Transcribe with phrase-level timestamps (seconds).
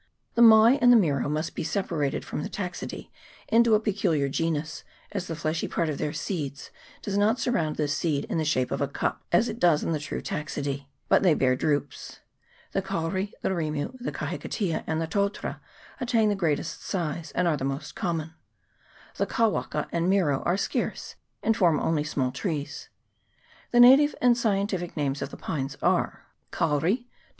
[0.33, 3.11] The mai and the miro must be separated from the Taxidese
[3.49, 6.71] into a peculiar genus, as the fleshy part of their seeds
[7.03, 9.91] does not surround the seed in the shape of a cup, as it does in
[9.91, 12.17] the true Taxidese, but they bear drupes.
[12.71, 15.59] The kauri, the rirnu, the kahikatea, and the totara
[15.99, 18.33] attain the greatest size, and are the most common;
[19.17, 21.13] the kawaka and miro are scarce,
[21.43, 22.89] and form only small trees.
[23.69, 27.07] The native and scientific names of the pines are Kauri...